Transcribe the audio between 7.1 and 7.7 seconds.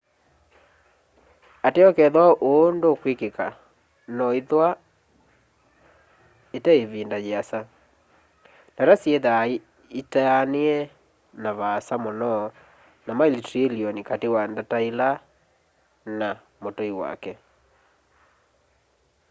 yĩasa